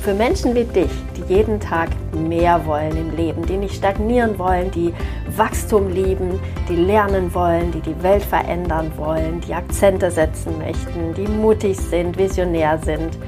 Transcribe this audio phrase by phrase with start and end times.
[0.00, 4.70] für Menschen wie dich, die jeden Tag mehr wollen im Leben, die nicht stagnieren wollen,
[4.70, 4.94] die
[5.36, 11.28] Wachstum lieben, die lernen wollen, die die Welt verändern wollen, die Akzente setzen möchten, die
[11.28, 13.18] mutig sind, visionär sind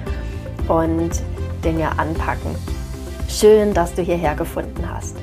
[0.68, 1.10] und
[1.62, 2.56] Dinge anpacken.
[3.28, 5.16] Schön, dass du hierher gefunden hast.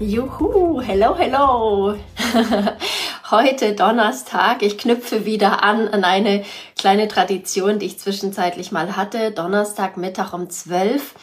[0.00, 1.94] Juhu, hello, hello.
[3.30, 4.62] Heute Donnerstag.
[4.62, 6.44] Ich knüpfe wieder an an eine
[6.82, 9.30] kleine Tradition, die ich zwischenzeitlich mal hatte.
[9.30, 11.14] Donnerstag Mittag um 12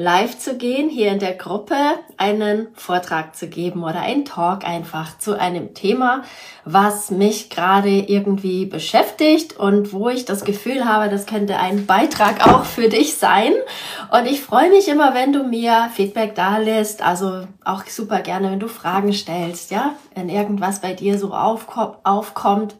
[0.00, 1.74] live zu gehen, hier in der Gruppe
[2.18, 6.22] einen Vortrag zu geben oder einen Talk einfach zu einem Thema,
[6.64, 12.46] was mich gerade irgendwie beschäftigt und wo ich das Gefühl habe, das könnte ein Beitrag
[12.46, 13.52] auch für dich sein.
[14.12, 17.02] Und ich freue mich immer, wenn du mir Feedback da lässt.
[17.02, 22.76] Also auch super gerne, wenn du Fragen stellst, ja, wenn irgendwas bei dir so aufkommt,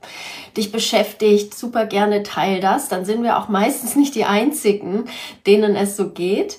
[0.56, 2.88] dich beschäftigt, super gerne teil das.
[2.88, 5.04] Dann sind wir auch meistens nicht die einzigen,
[5.46, 6.58] denen es so geht.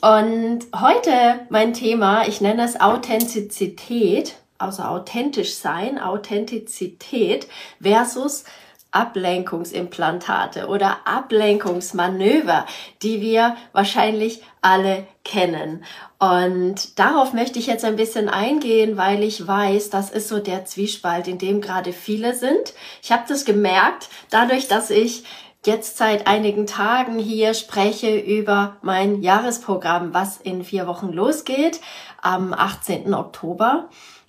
[0.00, 7.46] Und heute mein Thema, ich nenne es Authentizität, also authentisch sein, Authentizität
[7.82, 8.44] versus
[8.92, 12.66] Ablenkungsimplantate oder Ablenkungsmanöver,
[13.02, 15.84] die wir wahrscheinlich alle kennen.
[16.18, 20.64] Und darauf möchte ich jetzt ein bisschen eingehen, weil ich weiß, das ist so der
[20.64, 22.74] Zwiespalt, in dem gerade viele sind.
[23.02, 25.24] Ich habe das gemerkt, dadurch, dass ich
[25.66, 31.80] jetzt seit einigen Tagen hier spreche über mein Jahresprogramm, was in vier Wochen losgeht,
[32.22, 33.12] am 18.
[33.14, 33.88] Oktober.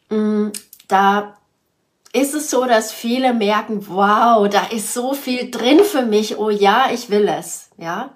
[0.10, 0.50] Mm,
[0.88, 1.38] da
[2.14, 6.38] ist es so, dass viele merken, wow, da ist so viel drin für mich.
[6.38, 7.70] Oh ja, ich will es.
[7.78, 8.12] Ja.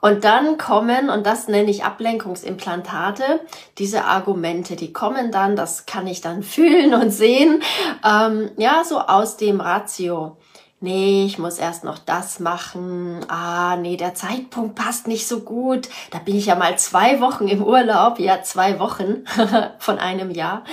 [0.00, 3.40] Und dann kommen, und das nenne ich Ablenkungsimplantate,
[3.78, 7.62] diese Argumente, die kommen dann, das kann ich dann fühlen und sehen,
[8.04, 10.36] ähm, ja, so aus dem Ratio
[10.80, 15.88] nee, ich muss erst noch das machen, ah, nee, der Zeitpunkt passt nicht so gut,
[16.10, 19.24] da bin ich ja mal zwei Wochen im Urlaub, ja, zwei Wochen
[19.78, 20.64] von einem Jahr,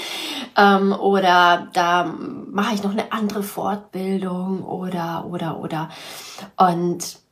[0.58, 2.14] ähm, oder da
[2.52, 5.90] mache ich noch eine andere Fortbildung oder, oder, oder.
[6.58, 7.24] Und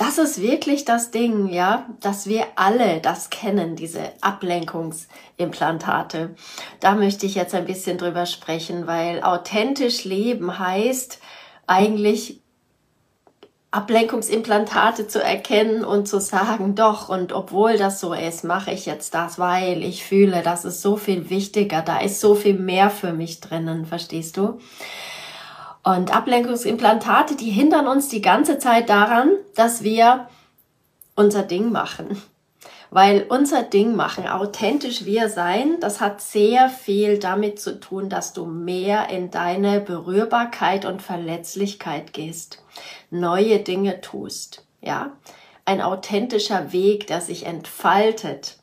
[0.00, 6.34] das ist wirklich das Ding, ja, dass wir alle das kennen, diese Ablenkungsimplantate.
[6.80, 11.20] Da möchte ich jetzt ein bisschen drüber sprechen, weil authentisch leben heißt,
[11.70, 12.40] eigentlich
[13.70, 19.14] Ablenkungsimplantate zu erkennen und zu sagen, doch, und obwohl das so ist, mache ich jetzt
[19.14, 23.12] das, weil ich fühle, das ist so viel wichtiger, da ist so viel mehr für
[23.12, 24.58] mich drinnen, verstehst du?
[25.84, 30.28] Und Ablenkungsimplantate, die hindern uns die ganze Zeit daran, dass wir
[31.14, 32.20] unser Ding machen.
[32.92, 38.32] Weil unser Ding machen, authentisch wir sein, das hat sehr viel damit zu tun, dass
[38.32, 42.64] du mehr in deine Berührbarkeit und Verletzlichkeit gehst,
[43.10, 45.12] neue Dinge tust, ja?
[45.64, 48.56] Ein authentischer Weg, der sich entfaltet,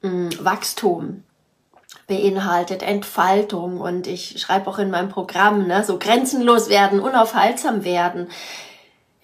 [0.00, 1.22] hm, Wachstum,
[2.06, 8.28] beinhaltet Entfaltung und ich schreibe auch in meinem Programm, ne, so grenzenlos werden, unaufhaltsam werden,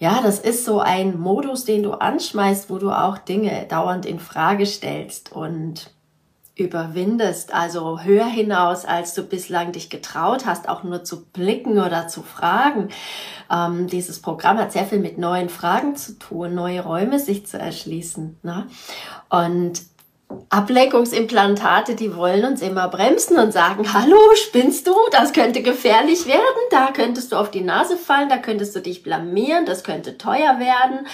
[0.01, 4.19] ja, das ist so ein Modus, den du anschmeißt, wo du auch Dinge dauernd in
[4.19, 5.91] Frage stellst und
[6.55, 12.07] überwindest, also höher hinaus, als du bislang dich getraut hast, auch nur zu blicken oder
[12.07, 12.89] zu fragen.
[13.51, 17.59] Ähm, dieses Programm hat sehr viel mit neuen Fragen zu tun, neue Räume sich zu
[17.59, 18.39] erschließen.
[18.41, 18.65] Ne?
[19.29, 19.83] Und
[20.49, 24.95] Ablenkungsimplantate, die wollen uns immer bremsen und sagen, hallo, spinnst du?
[25.11, 29.03] Das könnte gefährlich werden, da könntest du auf die Nase fallen, da könntest du dich
[29.03, 31.07] blamieren, das könnte teuer werden.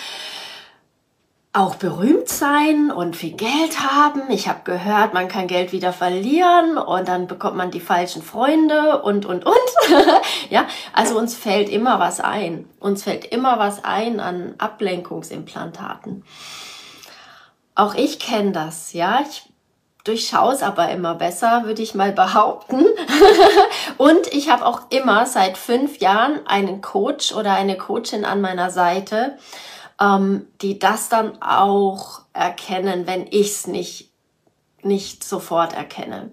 [1.54, 4.30] Auch berühmt sein und viel Geld haben.
[4.30, 9.02] Ich habe gehört, man kann Geld wieder verlieren und dann bekommt man die falschen Freunde
[9.02, 9.56] und, und, und.
[10.52, 12.70] ja, also uns fällt immer was ein.
[12.80, 16.24] Uns fällt immer was ein an Ablenkungsimplantaten.
[17.77, 19.19] Auch ich kenne das, ja.
[19.21, 19.44] Ich
[20.03, 22.83] durchschaue es aber immer besser, würde ich mal behaupten.
[23.97, 28.71] und ich habe auch immer seit fünf Jahren einen Coach oder eine Coachin an meiner
[28.71, 29.38] Seite,
[30.01, 34.12] ähm, die das dann auch erkennen, wenn ich es nicht,
[34.81, 36.31] nicht sofort erkenne.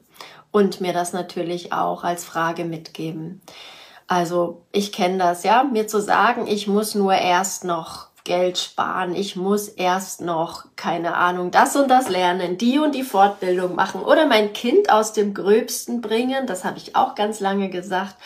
[0.51, 3.43] Und mir das natürlich auch als Frage mitgeben.
[4.07, 9.15] Also ich kenne das, ja, mir zu sagen, ich muss nur erst noch Geld sparen,
[9.15, 14.01] ich muss erst noch, keine Ahnung, das und das lernen, die und die Fortbildung machen
[14.01, 18.17] oder mein Kind aus dem Gröbsten bringen, das habe ich auch ganz lange gesagt.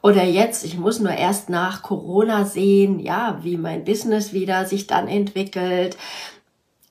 [0.00, 4.86] Oder jetzt, ich muss nur erst nach Corona sehen, ja, wie mein Business wieder sich
[4.86, 5.96] dann entwickelt.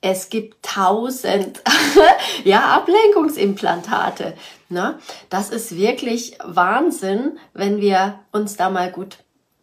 [0.00, 1.62] Es gibt tausend
[2.44, 4.34] ja, Ablenkungsimplantate.
[4.68, 4.98] Ne?
[5.28, 9.18] Das ist wirklich Wahnsinn, wenn wir uns da mal gut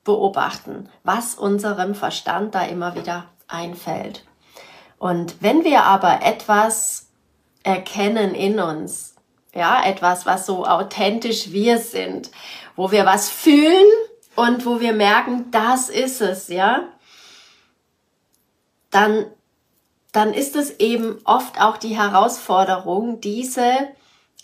[0.10, 4.26] beobachten, was unserem Verstand da immer wieder einfällt.
[4.98, 7.10] Und wenn wir aber etwas
[7.62, 9.14] erkennen in uns,
[9.54, 12.32] ja, etwas, was so authentisch wir sind,
[12.76, 13.86] wo wir was fühlen
[14.36, 16.88] und wo wir merken, das ist es, ja,
[18.90, 19.28] dann,
[20.12, 23.90] dann ist es eben oft auch die Herausforderung, diese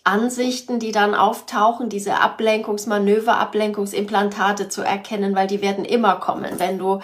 [0.06, 6.78] Ansichten, die dann auftauchen, diese Ablenkungsmanöver, Ablenkungsimplantate zu erkennen, weil die werden immer kommen, wenn
[6.78, 7.02] du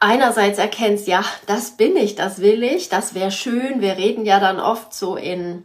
[0.00, 3.80] einerseits erkennst, ja, das bin ich, das will ich, das wäre schön.
[3.80, 5.62] Wir reden ja dann oft so in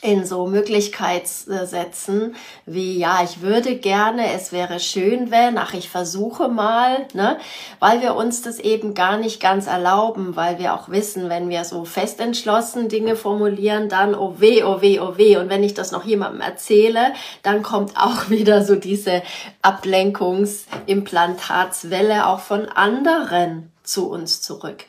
[0.00, 2.36] in so Möglichkeitssätzen
[2.66, 7.36] wie, ja, ich würde gerne, es wäre schön, wenn, ach, ich versuche mal, ne,
[7.80, 11.64] weil wir uns das eben gar nicht ganz erlauben, weil wir auch wissen, wenn wir
[11.64, 15.74] so fest entschlossen Dinge formulieren, dann, oh weh, oh weh, oh weh, und wenn ich
[15.74, 17.12] das noch jemandem erzähle,
[17.42, 19.22] dann kommt auch wieder so diese
[19.62, 24.84] Ablenkungsimplantatswelle auch von anderen zu uns zurück.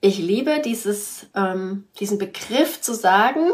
[0.00, 3.50] Ich liebe dieses, ähm, diesen Begriff zu sagen,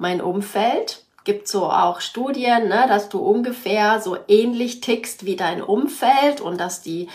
[0.00, 1.04] mein Umfeld.
[1.24, 6.58] Gibt so auch Studien, ne, dass du ungefähr so ähnlich tickst wie dein Umfeld und
[6.58, 7.08] dass die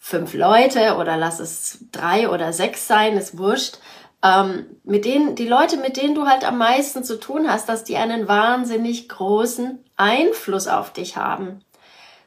[0.00, 3.78] fünf Leute oder lass es drei oder sechs sein, ist wurscht,
[4.22, 7.84] ähm, mit denen, die Leute, mit denen du halt am meisten zu tun hast, dass
[7.84, 11.63] die einen wahnsinnig großen Einfluss auf dich haben.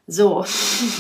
[0.10, 0.46] So.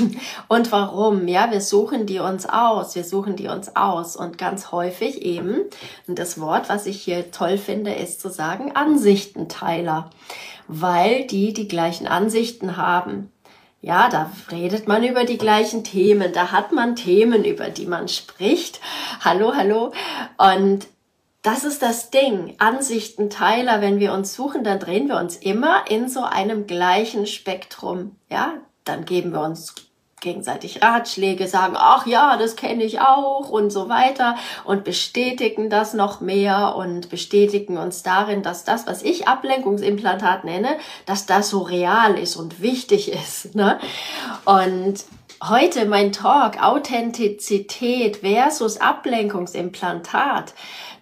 [0.49, 1.29] Und warum?
[1.29, 2.93] Ja, wir suchen die uns aus.
[2.95, 4.17] Wir suchen die uns aus.
[4.17, 5.61] Und ganz häufig eben,
[6.07, 10.09] und das Wort, was ich hier toll finde, ist zu sagen Ansichtenteiler.
[10.67, 13.31] Weil die die gleichen Ansichten haben.
[13.81, 16.33] Ja, da redet man über die gleichen Themen.
[16.33, 18.81] Da hat man Themen, über die man spricht.
[19.21, 19.93] Hallo, hallo.
[20.37, 20.87] Und
[21.43, 22.55] das ist das Ding.
[22.57, 28.17] Ansichtenteiler, wenn wir uns suchen, dann drehen wir uns immer in so einem gleichen Spektrum.
[28.29, 28.55] Ja,
[28.87, 29.75] dann geben wir uns
[30.19, 34.35] gegenseitig Ratschläge, sagen, ach ja, das kenne ich auch und so weiter
[34.65, 40.77] und bestätigen das noch mehr und bestätigen uns darin, dass das, was ich Ablenkungsimplantat nenne,
[41.05, 43.53] dass das so real ist und wichtig ist.
[43.53, 43.79] Ne?
[44.45, 45.05] Und
[45.47, 50.55] heute mein Talk, Authentizität versus Ablenkungsimplantat,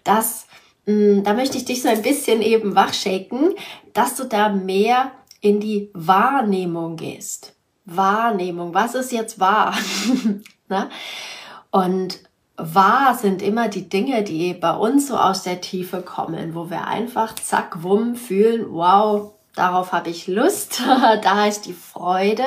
[0.04, 0.46] das,
[0.84, 3.54] mh, hm, da möchte ich dich so ein bisschen eben wachschaken,
[3.94, 5.10] dass du da mehr
[5.40, 7.55] in die Wahrnehmung gehst.
[7.86, 8.74] Wahrnehmung.
[8.74, 9.74] Was ist jetzt wahr?
[10.68, 10.90] ne?
[11.70, 12.18] Und
[12.56, 16.86] wahr sind immer die Dinge, die bei uns so aus der Tiefe kommen, wo wir
[16.86, 20.82] einfach zack, wumm fühlen, wow, darauf habe ich Lust,
[21.22, 22.46] da ist die Freude.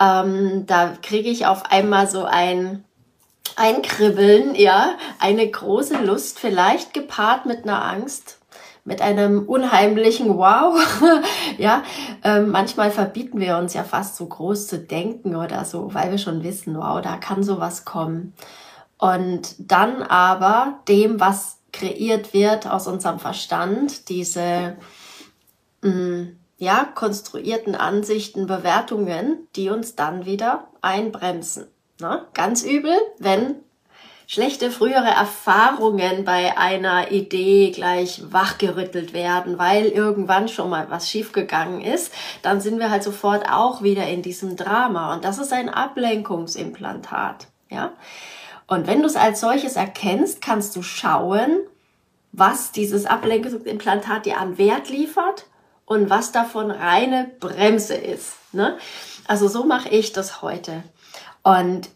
[0.00, 2.84] Ähm, da kriege ich auf einmal so ein
[3.56, 8.38] ein Kribbeln, ja, eine große Lust, vielleicht gepaart mit einer Angst,
[8.84, 10.80] mit einem unheimlichen Wow.
[11.58, 11.82] ja,
[12.24, 16.18] ähm, manchmal verbieten wir uns ja fast so groß zu denken oder so, weil wir
[16.18, 18.34] schon wissen, wow, da kann sowas kommen.
[18.98, 24.76] Und dann aber dem, was kreiert wird aus unserem Verstand, diese
[25.82, 31.66] mh, mm, ja, konstruierten Ansichten, Bewertungen, die uns dann wieder einbremsen.
[32.00, 32.24] Ne?
[32.34, 33.56] Ganz übel, wenn
[34.32, 41.82] schlechte frühere Erfahrungen bei einer Idee gleich wachgerüttelt werden, weil irgendwann schon mal was schiefgegangen
[41.82, 45.12] ist, dann sind wir halt sofort auch wieder in diesem Drama.
[45.12, 47.48] Und das ist ein Ablenkungsimplantat.
[47.68, 47.92] Ja?
[48.66, 51.58] Und wenn du es als solches erkennst, kannst du schauen,
[52.32, 55.44] was dieses Ablenkungsimplantat dir an Wert liefert
[55.84, 58.36] und was davon reine Bremse ist.
[58.54, 58.78] Ne?
[59.28, 60.84] Also so mache ich das heute.
[61.42, 61.90] Und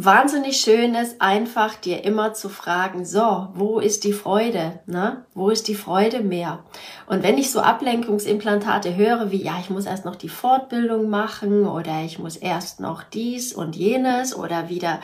[0.00, 4.78] wahnsinnig schön ist, einfach dir immer zu fragen, so, wo ist die Freude?
[4.86, 5.24] Ne?
[5.34, 6.60] Wo ist die Freude mehr?
[7.08, 11.66] Und wenn ich so Ablenkungsimplantate höre, wie, ja, ich muss erst noch die Fortbildung machen
[11.66, 15.00] oder ich muss erst noch dies und jenes oder wieder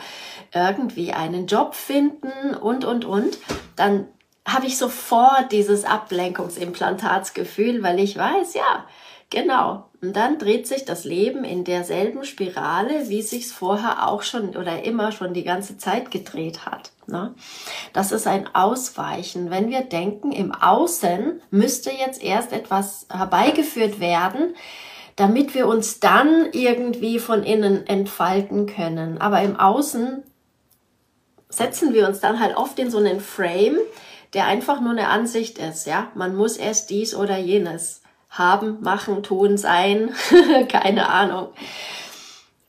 [0.53, 3.37] irgendwie einen Job finden und, und, und,
[3.75, 4.07] dann
[4.47, 8.85] habe ich sofort dieses Ablenkungsimplantatsgefühl, weil ich weiß, ja,
[9.29, 9.89] Genau.
[10.01, 14.83] Und dann dreht sich das Leben in derselben Spirale, wie sich's vorher auch schon oder
[14.83, 16.91] immer schon die ganze Zeit gedreht hat.
[17.07, 17.33] Ne?
[17.91, 19.49] Das ist ein Ausweichen.
[19.49, 24.55] Wenn wir denken, im Außen müsste jetzt erst etwas herbeigeführt werden,
[25.15, 29.19] damit wir uns dann irgendwie von innen entfalten können.
[29.19, 30.23] Aber im Außen
[31.49, 33.77] setzen wir uns dann halt oft in so einen Frame,
[34.33, 36.11] der einfach nur eine Ansicht ist, ja.
[36.15, 38.01] Man muss erst dies oder jenes
[38.37, 40.11] haben, machen, tun, sein,
[40.69, 41.49] keine Ahnung.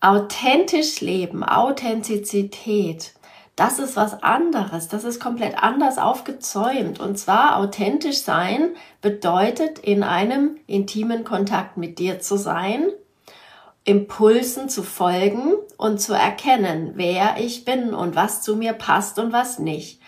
[0.01, 3.13] Authentisch leben, Authentizität,
[3.57, 7.01] das ist was anderes, das ist komplett anders aufgezäumt.
[7.01, 12.89] Und zwar authentisch sein bedeutet in einem intimen Kontakt mit dir zu sein,
[13.85, 19.33] Impulsen zu folgen und zu erkennen, wer ich bin und was zu mir passt und
[19.33, 20.03] was nicht.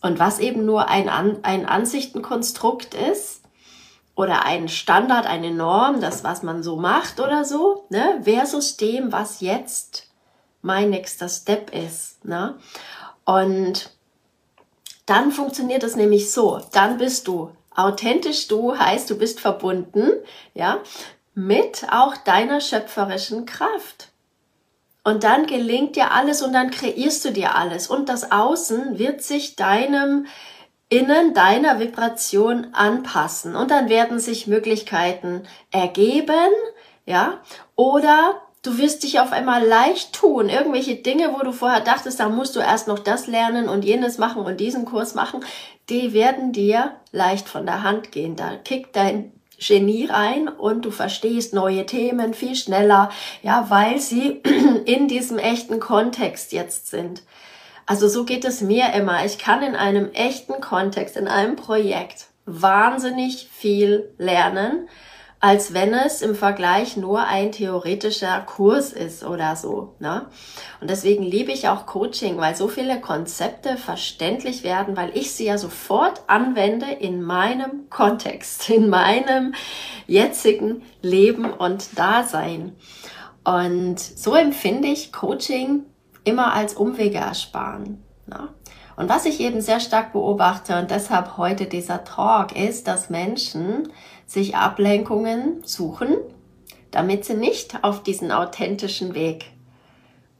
[0.00, 3.43] Und was eben nur ein, ein Ansichtenkonstrukt ist
[4.14, 9.12] oder ein Standard, eine Norm, das, was man so macht oder so, ne, versus dem,
[9.12, 10.08] was jetzt
[10.62, 12.24] mein nächster Step ist.
[12.24, 12.56] Ne?
[13.24, 13.90] Und
[15.06, 16.60] dann funktioniert es nämlich so.
[16.72, 20.10] Dann bist du authentisch du, heißt du bist verbunden,
[20.54, 20.78] ja,
[21.34, 24.10] mit auch deiner schöpferischen Kraft.
[25.02, 27.88] Und dann gelingt dir alles und dann kreierst du dir alles.
[27.88, 30.26] Und das Außen wird sich deinem
[30.88, 33.56] Innen, deiner Vibration anpassen.
[33.56, 36.50] Und dann werden sich Möglichkeiten ergeben,
[37.06, 37.40] ja,
[37.76, 40.48] oder du wirst dich auf einmal leicht tun.
[40.48, 44.18] Irgendwelche Dinge, wo du vorher dachtest, da musst du erst noch das lernen und jenes
[44.18, 45.44] machen und diesen Kurs machen,
[45.88, 48.36] die werden dir leicht von der Hand gehen.
[48.36, 53.10] Da kickt dein Genie rein und du verstehst neue Themen viel schneller,
[53.42, 54.42] ja, weil sie
[54.84, 57.22] in diesem echten Kontext jetzt sind.
[57.86, 59.24] Also so geht es mir immer.
[59.24, 64.88] Ich kann in einem echten Kontext, in einem Projekt wahnsinnig viel lernen,
[65.40, 69.94] als wenn es im Vergleich nur ein theoretischer Kurs ist oder so.
[69.98, 70.26] Ne?
[70.80, 75.44] Und deswegen liebe ich auch Coaching, weil so viele Konzepte verständlich werden, weil ich sie
[75.44, 79.54] ja sofort anwende in meinem Kontext, in meinem
[80.06, 82.74] jetzigen Leben und Dasein.
[83.44, 85.84] Und so empfinde ich Coaching
[86.24, 88.02] immer als Umwege ersparen.
[88.26, 88.48] Ne?
[88.96, 93.88] Und was ich eben sehr stark beobachte und deshalb heute dieser Talk ist, dass Menschen
[94.26, 96.16] sich Ablenkungen suchen,
[96.90, 99.46] damit sie nicht auf diesen authentischen Weg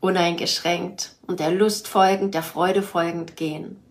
[0.01, 3.83] uneingeschränkt und der Lust folgend, der Freude folgend gehen.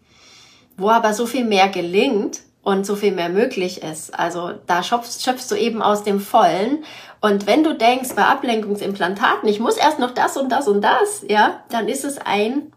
[0.78, 4.18] Wo aber so viel mehr gelingt und so viel mehr möglich ist.
[4.18, 6.84] Also da schöpfst, schöpfst du eben aus dem Vollen.
[7.22, 11.24] Und wenn du denkst, bei Ablenkungsimplantaten, ich muss erst noch das und das und das,
[11.28, 12.72] ja, dann ist es ein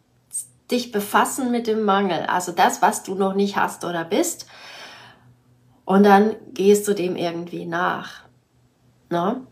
[0.71, 2.26] dich befassen mit dem Mangel.
[2.26, 4.47] Also das, was du noch nicht hast oder bist.
[5.85, 8.25] Und dann gehst du dem irgendwie nach.
[9.09, 9.43] Ne?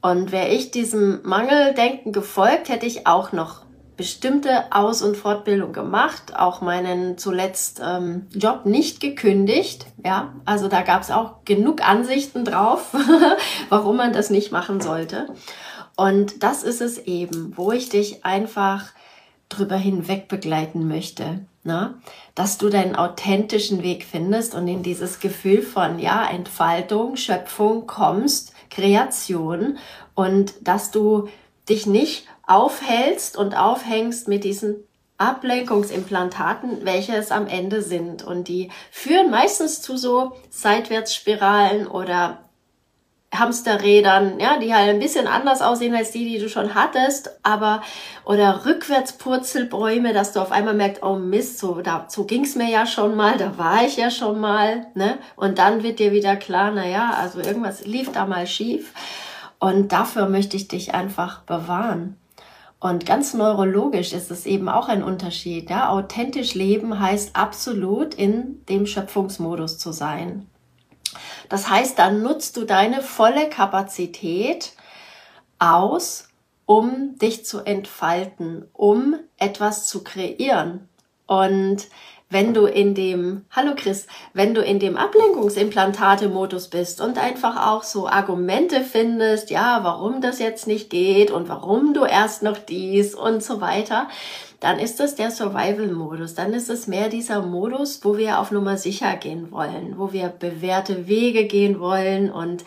[0.00, 3.65] Und wäre ich diesem Mangeldenken gefolgt, hätte ich auch noch
[3.96, 9.86] bestimmte Aus- und Fortbildung gemacht, auch meinen zuletzt ähm, Job nicht gekündigt.
[10.04, 12.94] Ja, also da gab es auch genug Ansichten drauf,
[13.68, 15.28] warum man das nicht machen sollte.
[15.96, 18.92] Und das ist es eben, wo ich dich einfach
[19.48, 21.46] drüber hinweg begleiten möchte.
[21.64, 21.94] Ne?
[22.34, 28.52] Dass du deinen authentischen Weg findest und in dieses Gefühl von ja, Entfaltung, Schöpfung kommst,
[28.70, 29.78] Kreation
[30.14, 31.28] und dass du
[31.68, 34.76] dich nicht aufhältst und aufhängst mit diesen
[35.18, 38.22] Ablenkungsimplantaten, welche es am Ende sind.
[38.22, 42.38] Und die führen meistens zu so Seitwärtsspiralen oder
[43.34, 47.82] Hamsterrädern, ja, die halt ein bisschen anders aussehen als die, die du schon hattest, aber
[48.24, 52.86] oder Rückwärtspurzelbäume, dass du auf einmal merkst, oh Mist, so, da, so ging's mir ja
[52.86, 55.18] schon mal, da war ich ja schon mal, ne?
[55.34, 58.92] Und dann wird dir wieder klar, na ja, also irgendwas lief da mal schief.
[59.58, 62.16] Und dafür möchte ich dich einfach bewahren.
[62.78, 65.70] Und ganz neurologisch ist es eben auch ein Unterschied.
[65.70, 65.88] Ja?
[65.88, 70.46] Authentisch leben heißt absolut in dem Schöpfungsmodus zu sein.
[71.48, 74.72] Das heißt, dann nutzt du deine volle Kapazität
[75.58, 76.28] aus,
[76.66, 80.88] um dich zu entfalten, um etwas zu kreieren.
[81.26, 81.86] Und
[82.28, 87.84] wenn du in dem, hallo Chris, wenn du in dem Ablenkungsimplantate-Modus bist und einfach auch
[87.84, 93.14] so Argumente findest, ja, warum das jetzt nicht geht und warum du erst noch dies
[93.14, 94.08] und so weiter,
[94.60, 96.34] dann ist das der Survival-Modus.
[96.34, 100.28] Dann ist es mehr dieser Modus, wo wir auf Nummer sicher gehen wollen, wo wir
[100.28, 102.64] bewährte Wege gehen wollen und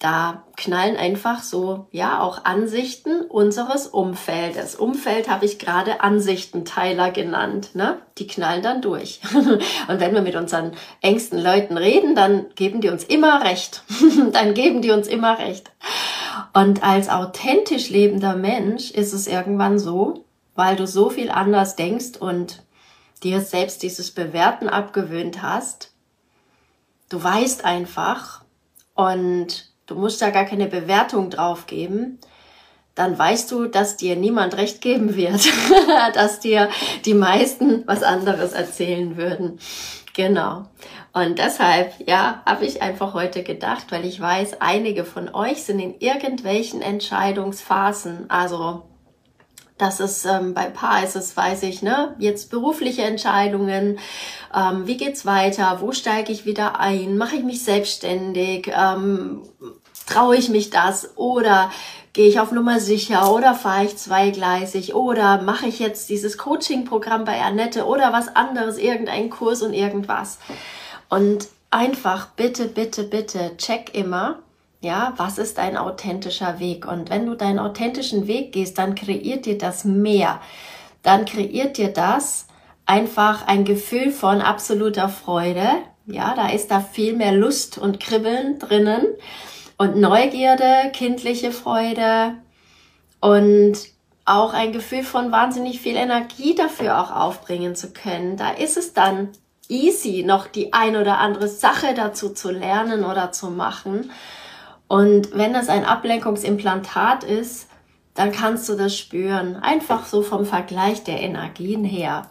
[0.00, 4.74] da knallen einfach so, ja, auch Ansichten unseres Umfeldes.
[4.74, 7.98] Umfeld habe ich gerade Ansichtenteiler genannt, ne?
[8.16, 9.20] Die knallen dann durch.
[9.34, 10.72] Und wenn wir mit unseren
[11.02, 13.82] engsten Leuten reden, dann geben die uns immer recht.
[14.32, 15.70] dann geben die uns immer recht.
[16.54, 20.24] Und als authentisch lebender Mensch ist es irgendwann so,
[20.60, 22.62] weil du so viel anders denkst und
[23.22, 25.90] dir selbst dieses Bewerten abgewöhnt hast.
[27.08, 28.42] Du weißt einfach
[28.94, 32.18] und du musst da gar keine Bewertung drauf geben,
[32.94, 35.40] dann weißt du, dass dir niemand recht geben wird,
[36.14, 36.68] dass dir
[37.06, 39.58] die meisten was anderes erzählen würden.
[40.12, 40.66] Genau.
[41.14, 45.78] Und deshalb, ja, habe ich einfach heute gedacht, weil ich weiß, einige von euch sind
[45.78, 48.28] in irgendwelchen Entscheidungsphasen.
[48.28, 48.89] Also,
[49.80, 53.98] das ist ähm, bei Paar ist es, weiß ich, ne, jetzt berufliche Entscheidungen,
[54.54, 59.42] ähm, wie geht's weiter, wo steige ich wieder ein, mache ich mich selbstständig, ähm,
[60.10, 61.16] traue ich mich das?
[61.16, 61.70] Oder
[62.12, 63.32] gehe ich auf Nummer sicher?
[63.32, 64.94] Oder fahre ich zweigleisig?
[64.94, 67.86] Oder mache ich jetzt dieses Coaching-Programm bei Annette?
[67.86, 70.38] Oder was anderes, irgendein Kurs und irgendwas.
[71.08, 74.40] Und einfach bitte, bitte, bitte check immer,
[74.80, 76.86] ja, was ist dein authentischer Weg?
[76.86, 80.40] Und wenn du deinen authentischen Weg gehst, dann kreiert dir das mehr.
[81.02, 82.46] Dann kreiert dir das
[82.86, 85.68] einfach ein Gefühl von absoluter Freude.
[86.06, 89.06] Ja, da ist da viel mehr Lust und Kribbeln drinnen
[89.76, 92.34] und Neugierde, kindliche Freude
[93.20, 93.76] und
[94.24, 98.36] auch ein Gefühl von wahnsinnig viel Energie dafür auch aufbringen zu können.
[98.36, 99.28] Da ist es dann
[99.68, 104.10] easy, noch die ein oder andere Sache dazu zu lernen oder zu machen.
[104.90, 107.68] Und wenn das ein Ablenkungsimplantat ist,
[108.14, 109.56] dann kannst du das spüren.
[109.56, 112.26] Einfach so vom Vergleich der Energien her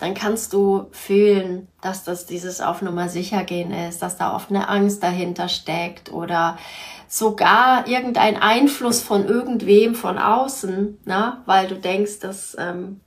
[0.00, 4.48] dann kannst du fühlen, dass das dieses auf Nummer sicher gehen ist, dass da oft
[4.48, 6.58] eine Angst dahinter steckt oder
[7.06, 13.00] sogar irgendein Einfluss von irgendwem von außen, na, weil du denkst, das ähm,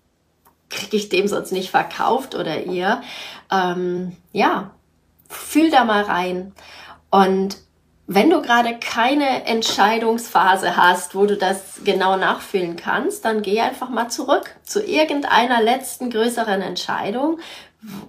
[0.70, 3.02] kriege ich dem sonst nicht verkauft oder ihr.
[3.52, 4.72] Ähm, ja,
[5.28, 6.54] fühl da mal rein.
[7.10, 7.58] Und
[8.06, 13.90] wenn du gerade keine Entscheidungsphase hast, wo du das genau nachfühlen kannst, dann geh einfach
[13.90, 17.40] mal zurück zu irgendeiner letzten größeren Entscheidung.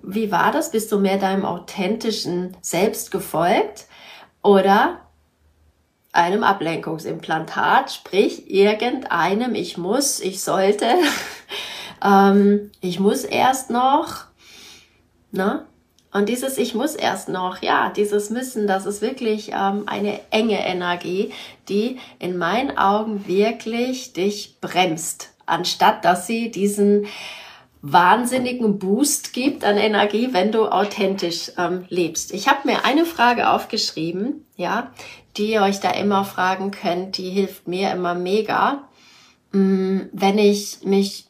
[0.02, 0.72] Wie war das?
[0.72, 3.86] Bist du mehr deinem authentischen Selbst gefolgt
[4.42, 5.00] oder
[6.12, 10.86] einem Ablenkungsimplantat, sprich irgendeinem ich muss, ich sollte,
[12.04, 14.24] ähm, ich muss erst noch,
[15.32, 15.66] ne?
[16.14, 20.64] Und dieses Ich muss erst noch, ja, dieses Müssen, das ist wirklich ähm, eine enge
[20.64, 21.32] Energie,
[21.68, 27.06] die in meinen Augen wirklich dich bremst, anstatt dass sie diesen
[27.82, 32.32] wahnsinnigen Boost gibt an Energie, wenn du authentisch ähm, lebst.
[32.32, 34.92] Ich habe mir eine Frage aufgeschrieben, ja,
[35.36, 38.84] die ihr euch da immer fragen könnt, die hilft mir immer mega,
[39.50, 41.26] mm, wenn ich mich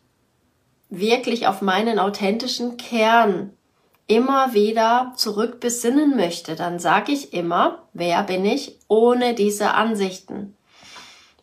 [0.90, 3.55] wirklich auf meinen authentischen Kern
[4.07, 10.57] immer wieder zurück besinnen möchte, dann sage ich immer, wer bin ich ohne diese Ansichten?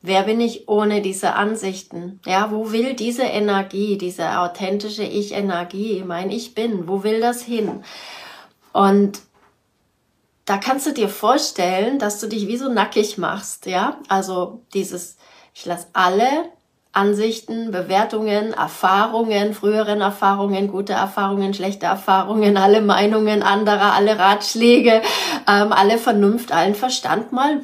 [0.04, 2.20] Wer bin ich ohne diese Ansichten?
[2.26, 7.84] Ja, wo will diese Energie, diese authentische Ich-Energie, mein Ich bin, wo will das hin?
[8.74, 9.20] Und
[10.46, 14.00] da kannst du dir vorstellen, dass du dich wie so nackig machst, ja?
[14.08, 15.18] Also dieses,
[15.54, 16.46] ich lasse alle
[16.94, 25.02] Ansichten, Bewertungen, Erfahrungen, früheren Erfahrungen, gute Erfahrungen, schlechte Erfahrungen, alle Meinungen anderer, alle Ratschläge,
[25.48, 27.62] ähm, alle Vernunft, allen Verstand mal,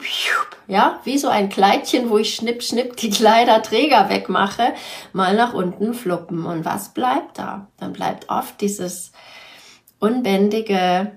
[0.67, 4.73] ja, wie so ein Kleidchen, wo ich schnipp, schnipp die Kleiderträger wegmache,
[5.11, 6.45] mal nach unten fluppen.
[6.45, 7.67] Und was bleibt da?
[7.79, 9.11] Dann bleibt oft dieses
[9.99, 11.11] unbändige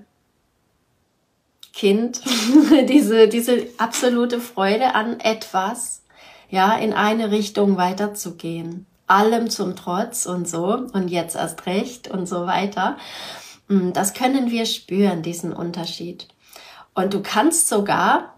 [1.73, 2.21] Kind,
[2.89, 6.00] diese, diese absolute Freude an etwas,
[6.51, 8.85] ja, in eine Richtung weiterzugehen.
[9.07, 12.97] Allem zum Trotz und so und jetzt erst recht und so weiter.
[13.67, 16.27] Mm, das können wir spüren, diesen Unterschied.
[16.93, 18.35] Und du kannst sogar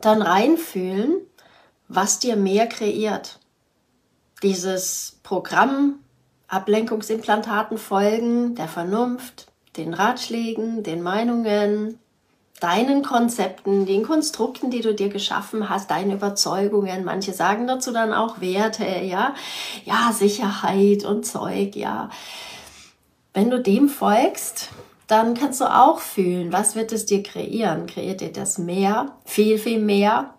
[0.00, 1.16] dann reinfühlen,
[1.88, 3.40] was dir mehr kreiert.
[4.42, 6.00] Dieses Programm,
[6.48, 11.98] Ablenkungsimplantaten folgen, der Vernunft, den Ratschlägen, den Meinungen,
[12.64, 17.04] deinen Konzepten, den Konstrukten, die du dir geschaffen hast, deine Überzeugungen.
[17.04, 19.34] Manche sagen dazu dann auch Werte, ja,
[19.84, 22.08] ja, Sicherheit und Zeug, ja.
[23.34, 24.70] Wenn du dem folgst,
[25.08, 27.84] dann kannst du auch fühlen, was wird es dir kreieren?
[27.84, 30.32] Kreiert dir das mehr, viel, viel mehr?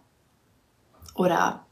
[1.14, 1.64] Oder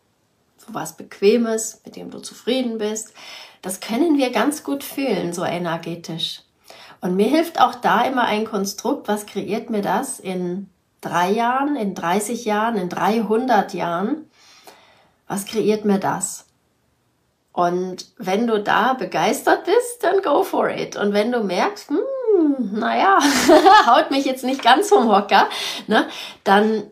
[0.58, 3.16] so was Bequemes, mit dem du zufrieden bist?
[3.64, 6.44] Das können wir ganz gut fühlen, so energetisch.
[7.04, 10.70] Und mir hilft auch da immer ein Konstrukt, was kreiert mir das in
[11.02, 14.30] drei Jahren, in 30 Jahren, in 300 Jahren?
[15.28, 16.46] Was kreiert mir das?
[17.52, 20.96] Und wenn du da begeistert bist, dann go for it.
[20.96, 23.20] Und wenn du merkst, hm, naja,
[23.86, 25.50] haut mich jetzt nicht ganz vom Hocker,
[25.88, 26.08] ne,
[26.46, 26.84] dann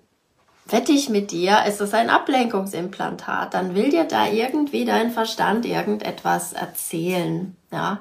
[0.71, 3.53] wette ich mit dir, ist es ein Ablenkungsimplantat.
[3.53, 7.55] Dann will dir da irgendwie dein Verstand irgendetwas erzählen.
[7.71, 7.99] Ja,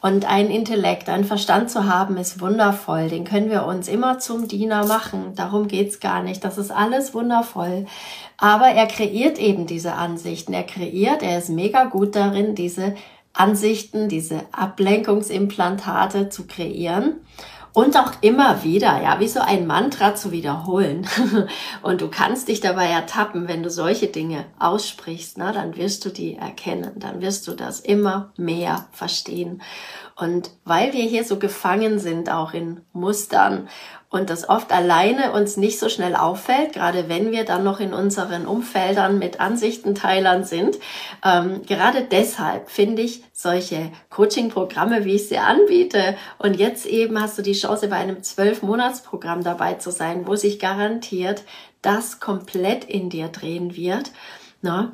[0.00, 3.08] und ein Intellekt, ein Verstand zu haben, ist wundervoll.
[3.08, 5.34] Den können wir uns immer zum Diener machen.
[5.36, 6.42] Darum geht's gar nicht.
[6.42, 7.86] Das ist alles wundervoll.
[8.36, 10.52] Aber er kreiert eben diese Ansichten.
[10.52, 12.96] Er kreiert, er ist mega gut darin, diese
[13.32, 17.20] Ansichten, diese Ablenkungsimplantate zu kreieren
[17.72, 21.06] und auch immer wieder, ja, wie so ein Mantra zu wiederholen.
[21.82, 26.10] und du kannst dich dabei ertappen, wenn du solche Dinge aussprichst, na, dann wirst du
[26.10, 29.62] die erkennen, dann wirst du das immer mehr verstehen.
[30.16, 33.68] Und weil wir hier so gefangen sind, auch in Mustern
[34.12, 37.94] und das oft alleine uns nicht so schnell auffällt, gerade wenn wir dann noch in
[37.94, 40.78] unseren Umfeldern mit Ansichtenteilern sind.
[41.24, 46.14] Ähm, gerade deshalb finde ich solche Coaching-Programme, wie ich sie anbiete.
[46.38, 50.60] Und jetzt eben hast du die Chance, bei einem Zwölf-Monats-Programm dabei zu sein, wo sich
[50.60, 51.42] garantiert
[51.80, 54.12] das komplett in dir drehen wird.
[54.60, 54.92] Na,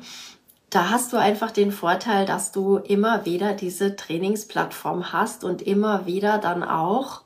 [0.69, 6.05] da hast du einfach den Vorteil, dass du immer wieder diese Trainingsplattform hast und immer
[6.05, 7.21] wieder dann auch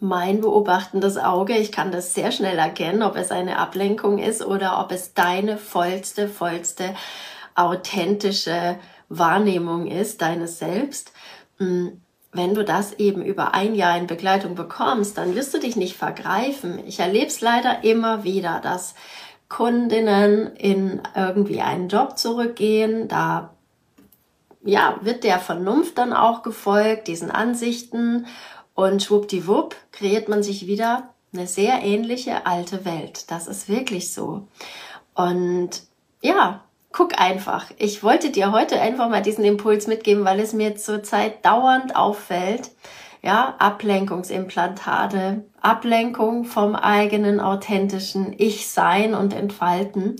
[0.00, 1.56] mein beobachtendes Auge.
[1.56, 5.58] Ich kann das sehr schnell erkennen, ob es eine Ablenkung ist oder ob es deine
[5.58, 6.94] vollste, vollste,
[7.54, 8.76] authentische
[9.08, 11.12] Wahrnehmung ist, deines Selbst.
[11.58, 15.76] Hm, wenn du das eben über ein Jahr in Begleitung bekommst, dann wirst du dich
[15.76, 16.78] nicht vergreifen.
[16.86, 18.94] Ich erlebe es leider immer wieder, dass
[19.48, 23.54] Kundinnen in irgendwie einen Job zurückgehen, da
[24.62, 28.26] ja, wird der Vernunft dann auch gefolgt, diesen Ansichten
[28.78, 33.28] und schwuppdiwupp kreiert man sich wieder eine sehr ähnliche alte Welt.
[33.28, 34.46] Das ist wirklich so.
[35.14, 35.70] Und
[36.22, 36.62] ja,
[36.92, 37.72] guck einfach.
[37.78, 42.70] Ich wollte dir heute einfach mal diesen Impuls mitgeben, weil es mir zurzeit dauernd auffällt.
[43.20, 50.14] Ja, Ablenkungsimplantate, Ablenkung vom eigenen authentischen Ich-Sein und Entfalten.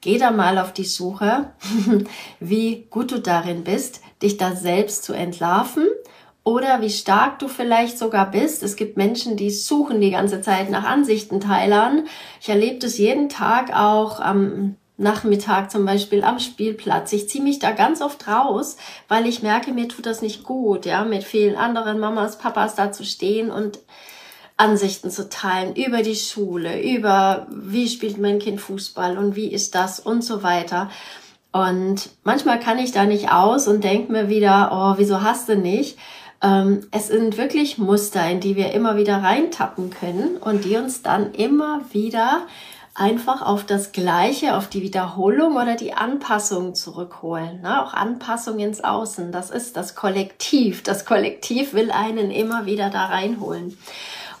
[0.00, 1.52] Geh da mal auf die Suche,
[2.40, 5.86] wie gut du darin bist, dich da selbst zu entlarven
[6.50, 8.64] oder wie stark du vielleicht sogar bist.
[8.64, 12.08] Es gibt Menschen, die suchen die ganze Zeit nach Ansichtenteilern.
[12.40, 17.12] Ich erlebe das jeden Tag auch am Nachmittag zum Beispiel am Spielplatz.
[17.12, 20.86] Ich ziehe mich da ganz oft raus, weil ich merke, mir tut das nicht gut,
[20.86, 23.78] ja, mit vielen anderen Mamas, Papas da zu stehen und
[24.56, 29.74] Ansichten zu teilen über die Schule, über wie spielt mein Kind Fußball und wie ist
[29.74, 30.90] das und so weiter.
[31.52, 35.56] Und manchmal kann ich da nicht aus und denke mir wieder, oh, wieso hast du
[35.56, 35.96] nicht?
[36.42, 41.02] Ähm, es sind wirklich Muster, in die wir immer wieder reintappen können und die uns
[41.02, 42.42] dann immer wieder
[42.94, 47.62] einfach auf das Gleiche, auf die Wiederholung oder die Anpassung zurückholen.
[47.62, 47.82] Ne?
[47.82, 50.82] Auch Anpassung ins Außen, das ist das Kollektiv.
[50.82, 53.78] Das Kollektiv will einen immer wieder da reinholen.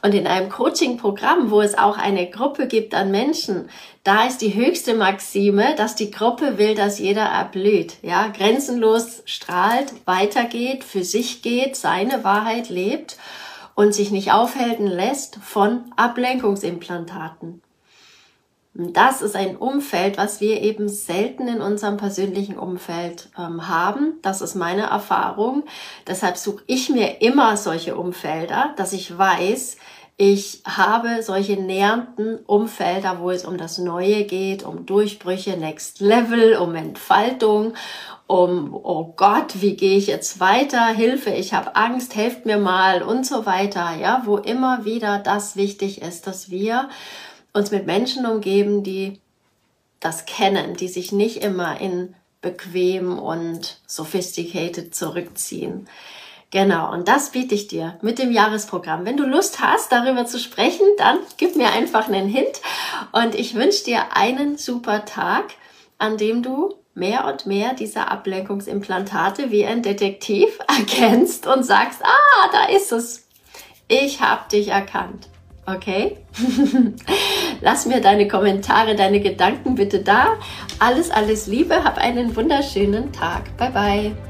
[0.02, 3.68] Und in einem Coaching-Programm, wo es auch eine Gruppe gibt an Menschen,
[4.02, 9.92] da ist die höchste Maxime, dass die Gruppe will, dass jeder erblüht, ja, grenzenlos strahlt,
[10.06, 13.18] weitergeht, für sich geht, seine Wahrheit lebt
[13.74, 17.62] und sich nicht aufhalten lässt von Ablenkungsimplantaten.
[18.72, 24.14] Das ist ein Umfeld, was wir eben selten in unserem persönlichen Umfeld ähm, haben.
[24.22, 25.64] Das ist meine Erfahrung.
[26.06, 29.76] Deshalb suche ich mir immer solche Umfelder, dass ich weiß,
[30.22, 36.58] ich habe solche nähernden Umfelder, wo es um das Neue geht, um Durchbrüche, Next Level,
[36.58, 37.72] um Entfaltung,
[38.26, 40.88] um, oh Gott, wie gehe ich jetzt weiter?
[40.88, 43.96] Hilfe, ich habe Angst, helft mir mal und so weiter.
[43.98, 46.90] Ja, wo immer wieder das wichtig ist, dass wir
[47.54, 49.20] uns mit Menschen umgeben, die
[50.00, 55.88] das kennen, die sich nicht immer in bequem und sophisticated zurückziehen.
[56.50, 59.04] Genau, und das biete ich dir mit dem Jahresprogramm.
[59.04, 62.60] Wenn du Lust hast, darüber zu sprechen, dann gib mir einfach einen Hint
[63.12, 65.44] und ich wünsche dir einen super Tag,
[65.98, 72.48] an dem du mehr und mehr diese Ablenkungsimplantate wie ein Detektiv erkennst und sagst, ah,
[72.52, 73.28] da ist es.
[73.86, 75.28] Ich habe dich erkannt.
[75.66, 76.16] Okay?
[77.60, 80.36] Lass mir deine Kommentare, deine Gedanken bitte da.
[80.80, 81.84] Alles, alles Liebe.
[81.84, 83.56] Hab einen wunderschönen Tag.
[83.56, 84.29] Bye, bye.